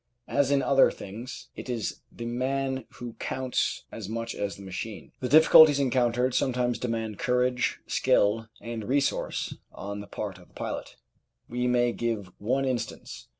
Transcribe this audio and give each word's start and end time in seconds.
As 0.27 0.49
in 0.49 0.63
other 0.63 0.89
things, 0.89 1.49
it 1.55 1.69
is 1.69 1.99
the 2.11 2.25
man 2.25 2.85
who 2.93 3.13
counts 3.19 3.83
as 3.91 4.09
much 4.09 4.33
as 4.33 4.55
the 4.55 4.63
machine. 4.63 5.11
The 5.19 5.29
difficulties 5.29 5.79
encountered 5.79 6.33
sometimes 6.33 6.79
demand 6.79 7.19
courage, 7.19 7.77
skill, 7.85 8.49
and 8.59 8.85
resource 8.89 9.53
on 9.71 9.99
the 9.99 10.07
part 10.07 10.39
of 10.39 10.47
the 10.47 10.55
pilot. 10.55 10.95
We 11.47 11.67
may 11.67 11.91
give 11.91 12.31
one 12.39 12.65
instance. 12.65 13.27